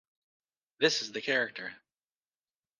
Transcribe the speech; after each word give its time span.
This 0.79 1.03
is 1.03 1.11
the 1.11 1.21
character! 1.21 1.75